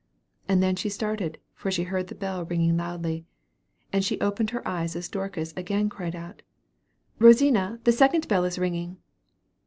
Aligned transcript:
And 0.49 0.63
then 0.63 0.75
she 0.75 0.89
started, 0.89 1.37
for 1.53 1.69
she 1.69 1.83
heard 1.83 2.07
the 2.07 2.15
bell 2.15 2.43
ring 2.43 2.75
loudly; 2.75 3.27
and 3.93 4.03
she 4.03 4.19
opened 4.19 4.49
her 4.49 4.67
eyes 4.67 4.95
as 4.95 5.07
Dorcas 5.07 5.53
again 5.55 5.89
cried 5.89 6.15
out, 6.15 6.41
"Rosina, 7.19 7.79
the 7.83 7.91
second 7.91 8.27
bell 8.27 8.43
is 8.43 8.57
ringing." 8.57 8.97